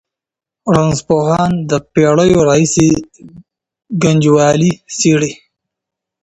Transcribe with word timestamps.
رنځپوهان 0.73 1.51
د 1.69 1.71
پېړیو 1.93 2.39
راهېسې 2.47 2.87
ګنجوالي 4.03 4.71
څېړي. 4.99 5.31